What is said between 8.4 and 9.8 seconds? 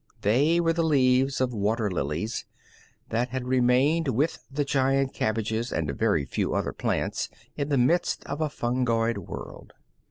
a fungoid world.